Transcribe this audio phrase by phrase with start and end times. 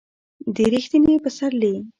[0.55, 1.73] د ر یښتني پسرلي